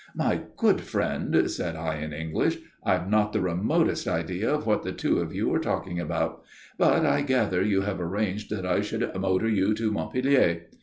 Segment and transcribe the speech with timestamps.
[0.15, 4.91] "My good friend," said I in English, "I've not the remotest idea of what the
[4.91, 6.41] two of you are talking about;
[6.79, 10.61] but I gather you have arranged that I should motor you to Montpellier.